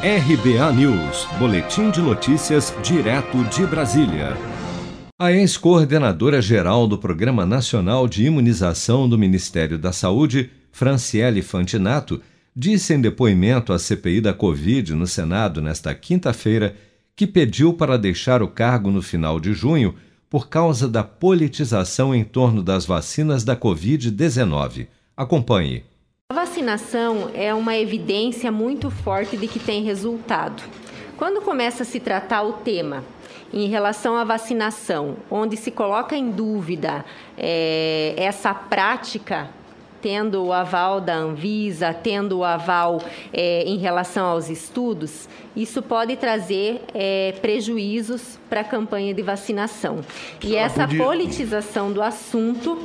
[0.00, 4.36] RBA News, Boletim de Notícias, direto de Brasília.
[5.18, 12.22] A ex-coordenadora geral do Programa Nacional de Imunização do Ministério da Saúde, Franciele Fantinato,
[12.54, 16.76] disse em depoimento à CPI da Covid no Senado nesta quinta-feira
[17.16, 19.96] que pediu para deixar o cargo no final de junho
[20.30, 24.86] por causa da politização em torno das vacinas da Covid-19.
[25.16, 25.82] Acompanhe.
[26.58, 30.60] Vacinação é uma evidência muito forte de que tem resultado.
[31.16, 33.04] Quando começa a se tratar o tema
[33.52, 37.04] em relação à vacinação, onde se coloca em dúvida
[37.36, 39.48] é, essa prática
[40.00, 43.02] tendo o aval da Anvisa, tendo o aval
[43.32, 50.00] é, em relação aos estudos, isso pode trazer é, prejuízos para a campanha de vacinação.
[50.42, 52.78] E essa politização do assunto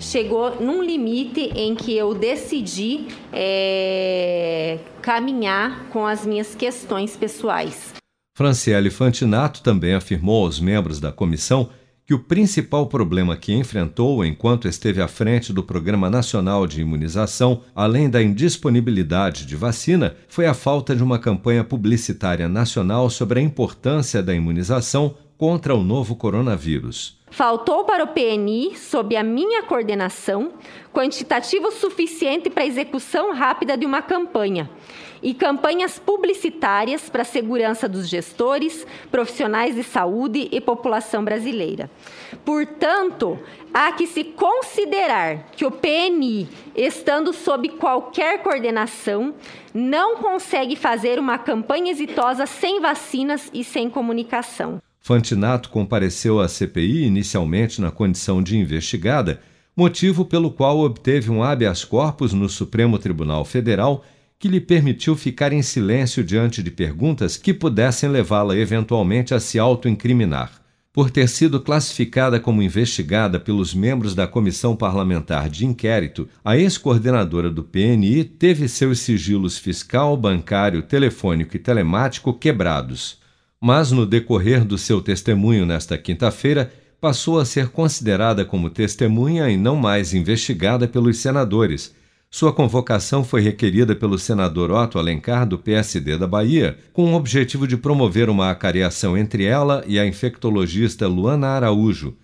[0.00, 7.92] chegou num limite em que eu decidi é, caminhar com as minhas questões pessoais.
[8.36, 11.68] Franciele Fantinato também afirmou aos membros da comissão
[12.10, 17.62] que o principal problema que enfrentou enquanto esteve à frente do Programa Nacional de Imunização,
[17.72, 23.42] além da indisponibilidade de vacina, foi a falta de uma campanha publicitária nacional sobre a
[23.44, 27.19] importância da imunização contra o novo coronavírus.
[27.30, 30.52] Faltou para o PNI, sob a minha coordenação,
[30.92, 34.68] quantitativo suficiente para a execução rápida de uma campanha
[35.22, 41.88] e campanhas publicitárias para a segurança dos gestores, profissionais de saúde e população brasileira.
[42.44, 43.38] Portanto,
[43.72, 49.34] há que se considerar que o PNI, estando sob qualquer coordenação,
[49.72, 54.80] não consegue fazer uma campanha exitosa sem vacinas e sem comunicação.
[55.00, 59.40] Fantinato compareceu à CPI inicialmente na condição de investigada,
[59.74, 64.04] motivo pelo qual obteve um habeas corpus no Supremo Tribunal Federal
[64.38, 69.58] que lhe permitiu ficar em silêncio diante de perguntas que pudessem levá-la eventualmente a se
[69.58, 70.60] autoincriminar.
[70.92, 77.48] Por ter sido classificada como investigada pelos membros da Comissão Parlamentar de Inquérito, a ex-coordenadora
[77.48, 83.19] do PNI teve seus sigilos fiscal, bancário, telefônico e telemático quebrados.
[83.60, 89.56] Mas, no decorrer do seu testemunho nesta quinta-feira, passou a ser considerada como testemunha e
[89.56, 91.94] não mais investigada pelos senadores
[92.32, 97.66] sua convocação foi requerida pelo senador Otto Alencar, do PSD da Bahia, com o objetivo
[97.66, 102.16] de promover uma acariação entre ela e a infectologista Luana Araújo.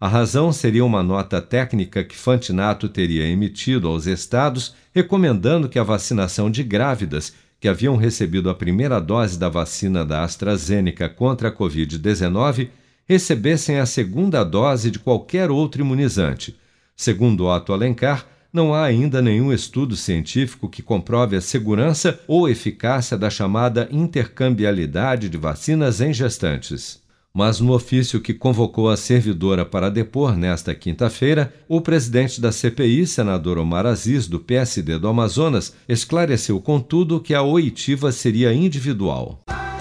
[0.00, 5.84] A razão seria uma nota técnica que Fantinato teria emitido aos estados recomendando que a
[5.84, 11.52] vacinação de grávidas que haviam recebido a primeira dose da vacina da AstraZeneca contra a
[11.52, 12.70] Covid-19
[13.08, 16.58] recebessem a segunda dose de qualquer outro imunizante.
[16.96, 23.16] Segundo Otto Alencar, não há ainda nenhum estudo científico que comprove a segurança ou eficácia
[23.16, 27.00] da chamada intercambialidade de vacinas em gestantes.
[27.34, 33.06] Mas no ofício que convocou a servidora para depor nesta quinta-feira, o presidente da CPI,
[33.06, 39.42] senador Omar Aziz, do PSD do Amazonas, esclareceu, contudo, que a oitiva seria individual.